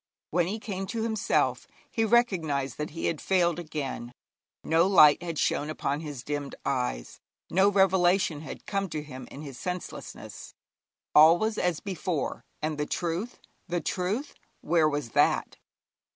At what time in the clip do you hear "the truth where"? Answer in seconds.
13.67-14.89